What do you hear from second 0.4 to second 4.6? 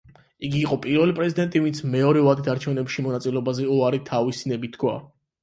იგი იყო პირველი პრეზიდენტი, ვინც მეორე ვადით არჩევნებში მონაწილეობაზე უარი თავისი